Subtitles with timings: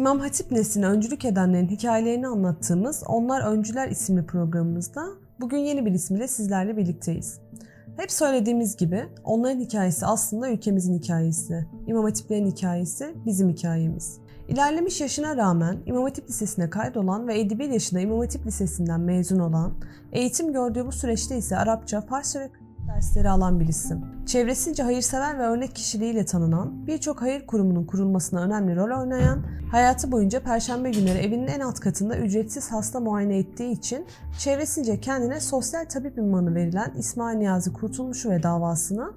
[0.00, 5.06] İmam Hatip nesline öncülük edenlerin hikayelerini anlattığımız Onlar Öncüler isimli programımızda
[5.40, 7.40] bugün yeni bir ismiyle sizlerle birlikteyiz.
[7.96, 11.66] Hep söylediğimiz gibi onların hikayesi aslında ülkemizin hikayesi.
[11.86, 14.18] İmam Hatiplerin hikayesi bizim hikayemiz.
[14.48, 19.72] İlerlemiş yaşına rağmen İmam Hatip Lisesi'ne kaydolan ve 51 yaşında İmam Hatip Lisesi'nden mezun olan,
[20.12, 22.50] eğitim gördüğü bu süreçte ise Arapça, Farsça ve
[22.96, 24.00] dersleri alan bir isim.
[24.26, 30.42] Çevresince hayırsever ve örnek kişiliğiyle tanınan, birçok hayır kurumunun kurulmasına önemli rol oynayan, hayatı boyunca
[30.42, 34.06] perşembe günleri evinin en alt katında ücretsiz hasta muayene ettiği için
[34.38, 39.12] çevresince kendine sosyal tabip ünvanı verilen İsmail Niyazi Kurtulmuş'u ve davasını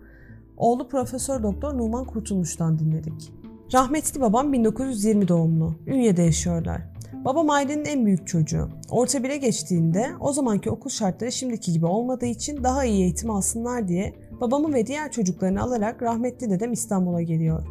[0.58, 3.34] oğlu Profesör Doktor Numan Kurtulmuş'tan dinledik.
[3.74, 5.76] Rahmetli babam 1920 doğumlu.
[5.88, 6.93] Ünye'de yaşıyorlar.
[7.26, 8.70] Babam ailenin en büyük çocuğu.
[8.90, 13.88] Orta 1'e geçtiğinde o zamanki okul şartları şimdiki gibi olmadığı için daha iyi eğitim alsınlar
[13.88, 17.64] diye babamı ve diğer çocuklarını alarak rahmetli dedem İstanbul'a geliyor.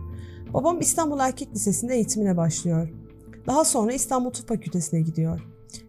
[0.55, 2.89] Babam İstanbul Erkek Lisesi'nde eğitimine başlıyor.
[3.47, 5.41] Daha sonra İstanbul Tıp Fakültesi'ne gidiyor.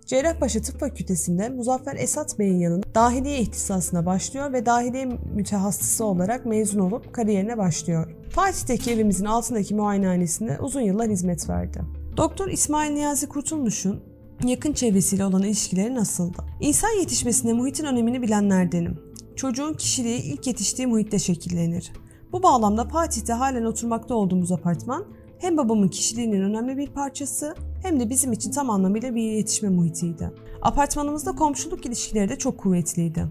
[0.05, 5.05] Cerrahpaşa Tıp Fakültesi'nde Muzaffer Esat Bey'in yanında dahiliye ihtisasına başlıyor ve dahiliye
[5.35, 8.15] mütehassısı olarak mezun olup kariyerine başlıyor.
[8.29, 12.02] Fatih'teki evimizin altındaki muayenehanesinde uzun yıllar hizmet verdi.
[12.17, 14.03] Doktor İsmail Niyazi Kurtulmuş'un
[14.45, 16.37] yakın çevresiyle olan ilişkileri nasıldı?
[16.59, 18.99] İnsan yetişmesinde muhitin önemini bilenlerdenim.
[19.35, 21.91] Çocuğun kişiliği ilk yetiştiği muhitte şekillenir.
[22.31, 25.05] Bu bağlamda Fatih'te halen oturmakta olduğumuz apartman
[25.39, 30.31] hem babamın kişiliğinin önemli bir parçası hem de bizim için tam anlamıyla bir yetişme muhitiydi.
[30.61, 33.25] Apartmanımızda komşuluk ilişkileri de çok kuvvetliydi.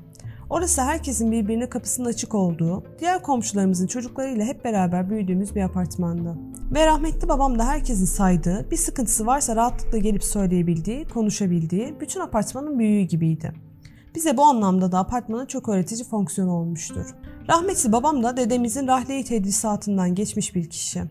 [0.53, 6.36] Orası herkesin birbirine kapısının açık olduğu, diğer komşularımızın çocuklarıyla hep beraber büyüdüğümüz bir apartmandı.
[6.75, 12.78] Ve rahmetli babam da herkesin saydığı, bir sıkıntısı varsa rahatlıkla gelip söyleyebildiği, konuşabildiği, bütün apartmanın
[12.78, 13.53] büyüğü gibiydi.
[14.14, 17.06] Bize bu anlamda da apartmanın çok öğretici fonksiyonu olmuştur.
[17.48, 21.03] Rahmetli babam da dedemizin rahleyi tedrisatından geçmiş bir kişi.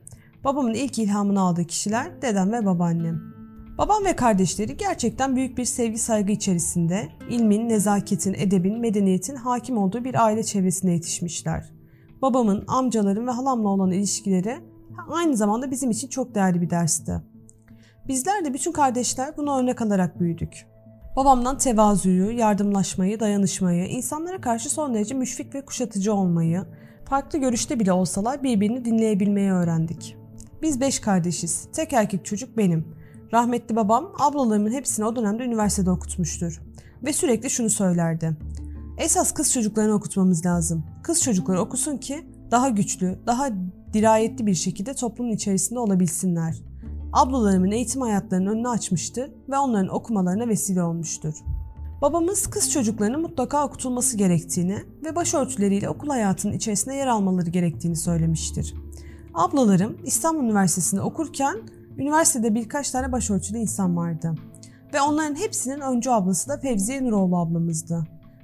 [0.43, 3.40] Babamın ilk ilhamını aldığı kişiler dedem ve babaannem.
[3.77, 10.03] Babam ve kardeşleri gerçekten büyük bir sevgi saygı içerisinde ilmin, nezaketin, edebin, medeniyetin hakim olduğu
[10.03, 11.73] bir aile çevresinde yetişmişler.
[12.21, 14.57] Babamın, amcaların ve halamla olan ilişkileri
[15.09, 17.21] aynı zamanda bizim için çok değerli bir dersti.
[18.07, 20.67] Bizler de bütün kardeşler bunu örnek alarak büyüdük.
[21.15, 26.63] Babamdan tevazuyu, yardımlaşmayı, dayanışmayı, insanlara karşı son derece müşfik ve kuşatıcı olmayı,
[27.05, 30.17] farklı görüşte bile olsalar birbirini dinleyebilmeyi öğrendik.
[30.61, 31.67] Biz beş kardeşiz.
[31.73, 33.00] Tek erkek çocuk benim.
[33.33, 36.61] Rahmetli babam ablalarımın hepsini o dönemde üniversitede okutmuştur.
[37.05, 38.37] Ve sürekli şunu söylerdi.
[38.97, 40.83] Esas kız çocuklarını okutmamız lazım.
[41.03, 43.49] Kız çocukları okusun ki daha güçlü, daha
[43.93, 46.55] dirayetli bir şekilde toplumun içerisinde olabilsinler.
[47.13, 51.33] Ablalarımın eğitim hayatlarının önünü açmıştır ve onların okumalarına vesile olmuştur.
[52.01, 58.75] Babamız kız çocuklarının mutlaka okutulması gerektiğini ve başörtüleriyle okul hayatının içerisinde yer almaları gerektiğini söylemiştir.
[59.33, 61.57] Ablalarım İstanbul Üniversitesi'nde okurken
[62.01, 64.35] Üniversitede birkaç tane başörtülü insan vardı.
[64.93, 68.03] Ve onların hepsinin öncü ablası da Fevziye Nuroğlu ablamızdı.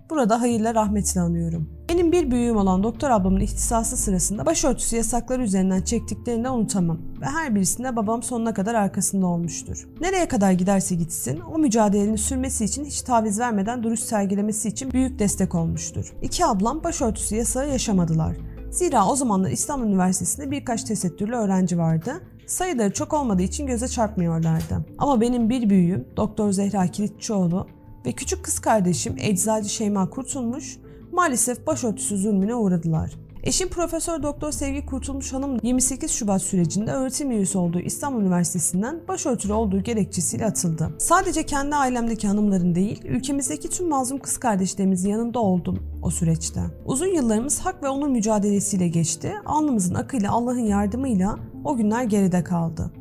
[0.10, 1.70] Burada hayırla rahmetle anıyorum.
[1.90, 6.98] Benim bir büyüğüm olan doktor ablamın ihtisası sırasında başörtüsü yasakları üzerinden çektiklerini de unutamam.
[7.22, 9.88] Ve her birisinde babam sonuna kadar arkasında olmuştur.
[10.02, 15.20] Nereye kadar giderse gitsin o mücadelenin sürmesi için hiç taviz vermeden duruş sergilemesi için büyük
[15.20, 16.14] destek olmuştur.
[16.22, 18.38] İki ablam başörtüsü yasağı yaşamadılar.
[18.72, 24.86] Zira o zamanlar İstanbul Üniversitesi'nde birkaç tesettürlü öğrenci vardı Sayıları çok olmadığı için göze çarpmıyorlardı.
[24.98, 27.68] Ama benim bir büyüğüm Doktor Zehra Kilitçioğlu
[28.06, 30.78] ve küçük kız kardeşim Eczacı Şeyma Kurtulmuş
[31.12, 33.12] maalesef başörtüsü zulmüne uğradılar.
[33.44, 39.54] Eşim Profesör Doktor Sevgi Kurtulmuş Hanım 28 Şubat sürecinde öğretim üyesi olduğu İstanbul Üniversitesi'nden başörtülü
[39.54, 40.90] olduğu gerekçesiyle atıldı.
[40.98, 46.62] Sadece kendi ailemdeki hanımların değil, ülkemizdeki tüm mazlum kız kardeşlerimizin yanında oldum o süreçte.
[46.86, 49.34] Uzun yıllarımız hak ve onur mücadelesiyle geçti.
[49.46, 52.92] Alnımızın akıyla Allah'ın yardımıyla o günler geride kaldı.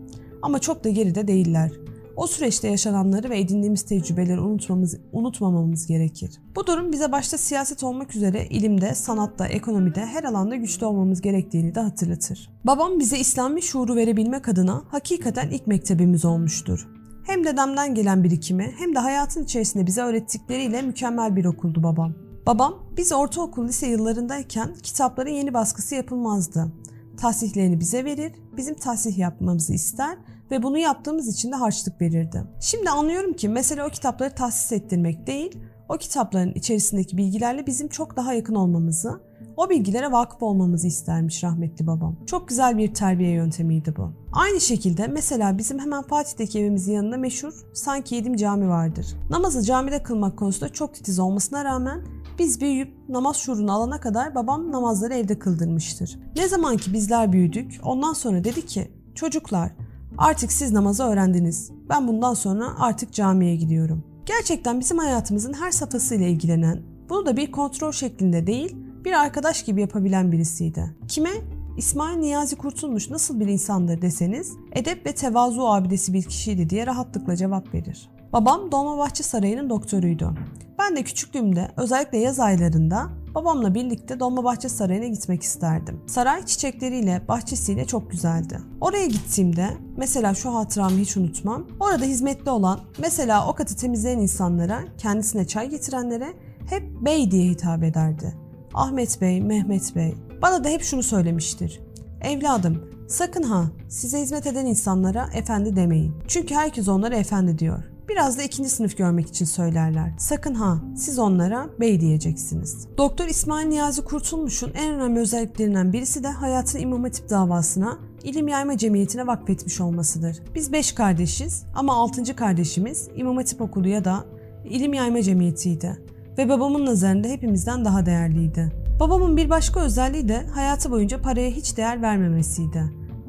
[0.43, 1.71] Ama çok da geride değiller.
[2.17, 6.31] O süreçte yaşananları ve edindiğimiz tecrübeleri unutmamız, unutmamamız gerekir.
[6.57, 11.75] Bu durum bize başta siyaset olmak üzere ilimde, sanatta, ekonomide her alanda güçlü olmamız gerektiğini
[11.75, 12.51] de hatırlatır.
[12.65, 16.89] Babam bize İslami şuuru verebilmek adına hakikaten ilk mektebimiz olmuştur.
[17.23, 22.15] Hem dedemden gelen birikimi hem de hayatın içerisinde bize öğrettikleriyle mükemmel bir okuldu babam.
[22.47, 26.73] Babam biz ortaokul lise yıllarındayken kitapların yeni baskısı yapılmazdı.
[27.17, 30.19] Tahsihlerini bize verir, bizim tahsih yapmamızı ister
[30.51, 32.45] ve bunu yaptığımız için de harçlık verirdi.
[32.61, 35.59] Şimdi anlıyorum ki mesele o kitapları tahsis ettirmek değil,
[35.89, 39.21] o kitapların içerisindeki bilgilerle bizim çok daha yakın olmamızı,
[39.57, 42.17] o bilgilere vakıf olmamızı istermiş rahmetli babam.
[42.27, 44.13] Çok güzel bir terbiye yöntemiydi bu.
[44.33, 49.07] Aynı şekilde mesela bizim hemen Fatih'teki evimizin yanında meşhur sanki yedim cami vardır.
[49.31, 52.03] Namazı camide kılmak konusunda çok titiz olmasına rağmen
[52.39, 56.19] biz büyüyüp namaz şuurunu alana kadar babam namazları evde kıldırmıştır.
[56.37, 59.73] Ne zaman ki bizler büyüdük ondan sonra dedi ki çocuklar
[60.19, 61.71] Artık siz namazı öğrendiniz.
[61.89, 64.05] Ben bundan sonra artık camiye gidiyorum.
[64.27, 69.81] Gerçekten bizim hayatımızın her safhasıyla ilgilenen, bunu da bir kontrol şeklinde değil, bir arkadaş gibi
[69.81, 70.97] yapabilen birisiydi.
[71.09, 71.31] Kime?
[71.77, 77.37] İsmail Niyazi Kurtulmuş nasıl bir insandır deseniz, edep ve tevazu abidesi bir kişiydi diye rahatlıkla
[77.37, 78.11] cevap verir.
[78.33, 80.35] Babam Dolmabahçe Sarayı'nın doktoruydu.
[80.79, 86.01] Ben de küçüklüğümde özellikle yaz aylarında babamla birlikte Dolmabahçe Sarayı'na gitmek isterdim.
[86.07, 88.59] Saray çiçekleriyle, bahçesiyle çok güzeldi.
[88.81, 91.67] Oraya gittiğimde mesela şu hatıramı hiç unutmam.
[91.81, 96.33] Orada hizmetli olan, mesela o katı temizleyen insanlara, kendisine çay getirenlere
[96.71, 98.35] hep bey diye hitap ederdi.
[98.75, 100.15] Ahmet Bey, Mehmet Bey.
[100.43, 101.81] Bana da hep şunu söylemiştir.
[102.21, 106.15] Evladım, sakın ha size hizmet eden insanlara efendi demeyin.
[106.29, 107.96] Çünkü herkes onlara efendi diyor.
[108.09, 110.13] Biraz da ikinci sınıf görmek için söylerler.
[110.19, 112.89] Sakın ha siz onlara bey diyeceksiniz.
[112.99, 118.79] Doktor İsmail Niyazi Kurtulmuş'un en önemli özelliklerinden birisi de hayatını İmam Hatip davasına İlim Yayma
[118.79, 120.37] Cemiyeti'ne vakfetmiş olmasıdır.
[120.55, 124.25] Biz beş kardeşiz ama altıncı kardeşimiz İmam Hatip Okulu ya da
[124.65, 126.03] İlim Yayma Cemiyeti'ydi
[126.39, 128.73] ve babamın nazarında hepimizden daha değerliydi.
[129.01, 132.85] Babamın bir başka özelliği de hayatı boyunca paraya hiç değer vermemesiydi.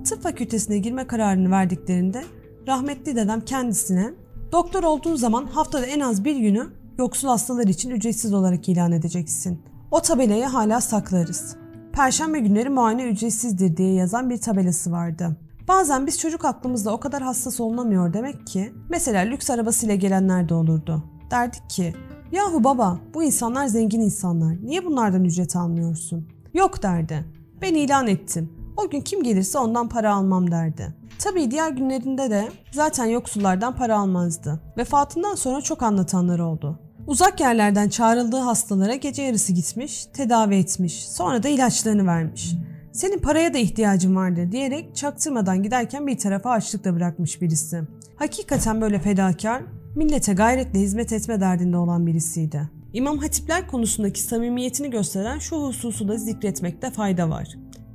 [0.09, 2.23] Tıp fakültesine girme kararını verdiklerinde
[2.67, 4.13] rahmetli dedem kendisine
[4.51, 6.67] doktor olduğun zaman haftada en az bir günü
[6.97, 9.61] yoksul hastalar için ücretsiz olarak ilan edeceksin.
[9.91, 11.55] O tabelayı hala saklarız.
[11.93, 15.37] Perşembe günleri muayene ücretsizdir diye yazan bir tabelası vardı.
[15.67, 20.53] Bazen biz çocuk aklımızda o kadar hassas olunamıyor demek ki mesela lüks arabasıyla gelenler de
[20.53, 21.03] olurdu.
[21.31, 21.93] Derdik ki
[22.31, 24.55] Yahu baba bu insanlar zengin insanlar.
[24.63, 26.27] Niye bunlardan ücret almıyorsun?
[26.53, 27.25] Yok derdi.
[27.61, 28.49] Ben ilan ettim.
[28.77, 30.95] O gün kim gelirse ondan para almam derdi.
[31.29, 34.59] Tabii diğer günlerinde de zaten yoksullardan para almazdı.
[34.77, 36.79] Vefatından sonra çok anlatanlar oldu.
[37.07, 42.55] Uzak yerlerden çağrıldığı hastalara gece yarısı gitmiş, tedavi etmiş, sonra da ilaçlarını vermiş.
[42.93, 47.81] Senin paraya da ihtiyacın vardır diyerek çaktırmadan giderken bir tarafa açlıkla bırakmış birisi.
[48.15, 49.63] Hakikaten böyle fedakar,
[49.95, 52.69] millete gayretle hizmet etme derdinde olan birisiydi.
[52.93, 57.47] İmam hatipler konusundaki samimiyetini gösteren şu hususu da zikretmekte fayda var.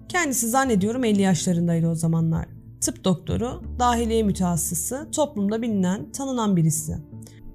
[0.09, 2.62] Kendisi zannediyorum 50 yaşlarındaydı o zamanlar.
[2.83, 6.97] Tıp doktoru, dahiliye mütehassısı, toplumda bilinen, tanınan birisi.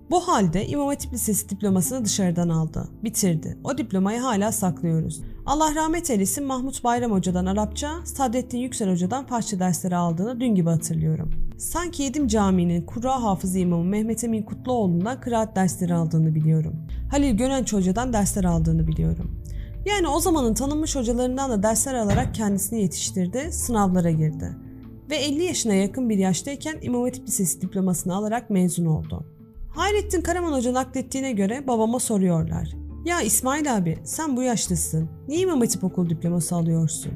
[0.10, 2.90] Bu halde İmam Hatip Lisesi diplomasını dışarıdan aldı.
[3.04, 3.58] Bitirdi.
[3.64, 5.22] O diplomayı hala saklıyoruz.
[5.46, 10.70] Allah rahmet eylesin Mahmut Bayram Hoca'dan Arapça, Sadrettin Yüksel Hoca'dan parça dersleri aldığını dün gibi
[10.70, 11.32] hatırlıyorum.
[11.58, 16.76] Sanki Yedim Camii'nin Kurra Hafızı İmamı Mehmet Emin Kutluoğlu'ndan kıraat dersleri aldığını biliyorum.
[17.12, 19.42] Halil Gönenç Hoca'dan dersler aldığını biliyorum.
[19.86, 24.67] Yani o zamanın tanınmış hocalarından da dersler alarak kendisini yetiştirdi, sınavlara girdi.
[25.10, 29.26] Ve 50 yaşına yakın bir yaştayken İmam Hatip Lisesi diplomasını alarak mezun oldu.
[29.70, 32.70] Hayrettin Karaman Hoca naklettiğine göre babama soruyorlar.
[33.06, 35.10] Ya İsmail abi sen bu yaşlısın.
[35.28, 37.12] Niye İmam Hatip Okulu diploması alıyorsun?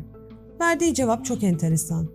[0.62, 2.10] Verdiği cevap çok enteresan.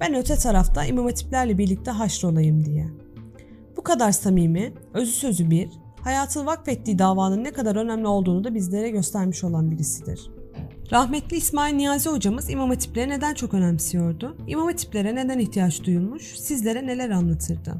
[0.00, 2.88] Ben öte tarafta İmam Hatiplerle birlikte haşrolayım diye.
[3.76, 5.70] Bu kadar samimi, özü sözü bir,
[6.00, 10.30] hayatını vakfettiği davanın ne kadar önemli olduğunu da bizlere göstermiş olan birisidir.
[10.92, 14.36] Rahmetli İsmail Niyazi hocamız İmam Hatipleri neden çok önemsiyordu?
[14.46, 16.22] İmam Hatiplere neden ihtiyaç duyulmuş?
[16.22, 17.74] Sizlere neler anlatırdı?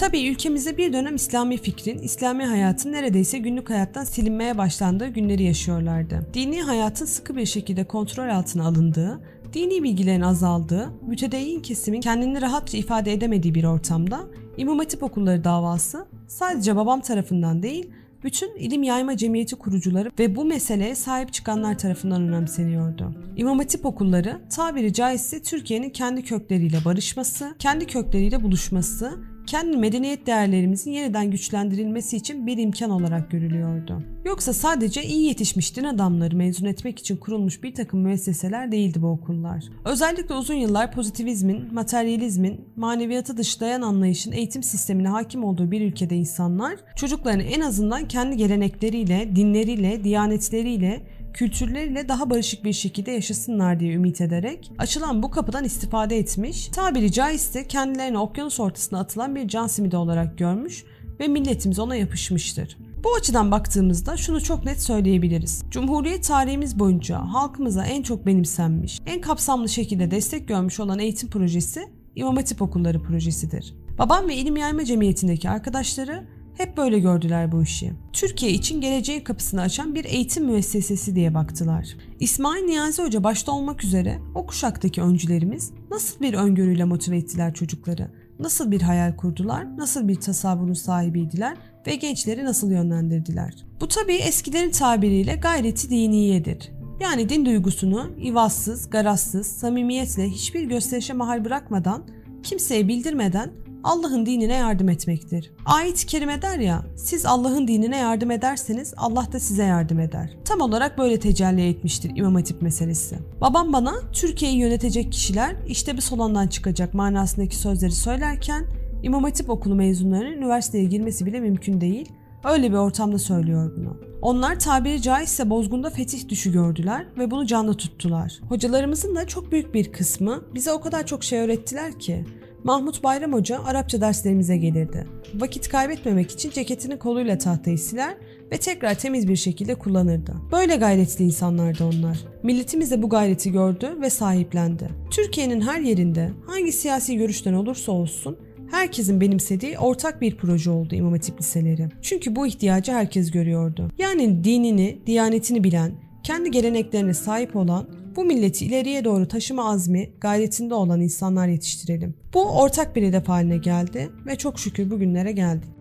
[0.00, 6.26] Tabii ülkemizde bir dönem İslami fikrin, İslami hayatın neredeyse günlük hayattan silinmeye başlandığı günleri yaşıyorlardı.
[6.34, 9.20] Dini hayatın sıkı bir şekilde kontrol altına alındığı,
[9.52, 14.20] dini bilgilerin azaldığı, mütedeyyin kesimin kendini rahatça ifade edemediği bir ortamda
[14.56, 17.90] İmam Hatip okulları davası sadece babam tarafından değil,
[18.24, 23.14] bütün ilim yayma cemiyeti kurucuları ve bu meseleye sahip çıkanlar tarafından önemseniyordu.
[23.36, 30.92] İmam Hatip okulları tabiri caizse Türkiye'nin kendi kökleriyle barışması, kendi kökleriyle buluşması, kendi medeniyet değerlerimizin
[30.92, 34.02] yeniden güçlendirilmesi için bir imkan olarak görülüyordu.
[34.24, 39.06] Yoksa sadece iyi yetişmiş din adamları mezun etmek için kurulmuş bir takım müesseseler değildi bu
[39.06, 39.64] okullar.
[39.84, 46.76] Özellikle uzun yıllar pozitivizmin, materyalizmin, maneviyatı dışlayan anlayışın eğitim sistemine hakim olduğu bir ülkede insanlar
[46.96, 51.00] çocuklarını en azından kendi gelenekleriyle, dinleriyle, diyanetleriyle,
[51.38, 57.12] kültürleriyle daha barışık bir şekilde yaşasınlar diye ümit ederek açılan bu kapıdan istifade etmiş, tabiri
[57.12, 60.84] caizse kendilerini okyanus ortasına atılan bir can simidi olarak görmüş
[61.20, 62.76] ve milletimiz ona yapışmıştır.
[63.04, 65.62] Bu açıdan baktığımızda şunu çok net söyleyebiliriz.
[65.70, 71.88] Cumhuriyet tarihimiz boyunca halkımıza en çok benimsenmiş, en kapsamlı şekilde destek görmüş olan eğitim projesi
[72.16, 73.74] İmam Hatip Okulları projesidir.
[73.98, 76.24] Babam ve İlim Yayma Cemiyeti'ndeki arkadaşları
[76.58, 77.92] hep böyle gördüler bu işi.
[78.12, 81.96] Türkiye için geleceğin kapısını açan bir eğitim müessesesi diye baktılar.
[82.20, 88.10] İsmail Niyazi Hoca başta olmak üzere o kuşaktaki öncülerimiz nasıl bir öngörüyle motive ettiler çocukları?
[88.38, 89.76] Nasıl bir hayal kurdular?
[89.76, 91.56] Nasıl bir tasavvurun sahibiydiler?
[91.86, 93.54] Ve gençleri nasıl yönlendirdiler?
[93.80, 96.70] Bu tabii eskilerin tabiriyle gayreti diniyedir.
[97.00, 102.02] Yani din duygusunu ivazsız, garazsız, samimiyetle hiçbir gösterişe mahal bırakmadan
[102.42, 103.50] kimseye bildirmeden
[103.84, 105.50] Allah'ın dinine yardım etmektir.
[105.66, 110.36] Ayet-i kerime der ya, siz Allah'ın dinine yardım ederseniz Allah da size yardım eder.
[110.44, 113.18] Tam olarak böyle tecelli etmiştir İmam Hatip meselesi.
[113.40, 118.64] Babam bana Türkiye'yi yönetecek kişiler işte bir solandan çıkacak manasındaki sözleri söylerken
[119.02, 122.12] İmam Hatip okulu mezunlarının üniversiteye girmesi bile mümkün değil.
[122.44, 123.96] Öyle bir ortamda söylüyor bunu.
[124.22, 128.40] Onlar tabiri caizse bozgunda fetih düşü gördüler ve bunu canlı tuttular.
[128.48, 132.24] Hocalarımızın da çok büyük bir kısmı bize o kadar çok şey öğrettiler ki
[132.64, 135.04] Mahmut Bayram Hoca Arapça derslerimize gelirdi.
[135.34, 138.14] Vakit kaybetmemek için ceketini koluyla tahtayı siler
[138.52, 140.34] ve tekrar temiz bir şekilde kullanırdı.
[140.52, 142.18] Böyle gayretli insanlardı onlar.
[142.42, 144.88] Milletimiz de bu gayreti gördü ve sahiplendi.
[145.10, 148.36] Türkiye'nin her yerinde hangi siyasi görüşten olursa olsun
[148.70, 151.88] herkesin benimsediği ortak bir proje oldu İmam Hatip liseleri.
[152.02, 153.90] Çünkü bu ihtiyacı herkes görüyordu.
[153.98, 157.86] Yani dinini, diyanetini bilen, kendi geleneklerine sahip olan,
[158.16, 162.14] bu milleti ileriye doğru taşıma azmi, gayretinde olan insanlar yetiştirelim.
[162.34, 165.77] Bu ortak bir hedef haline geldi ve çok şükür bugünlere geldik.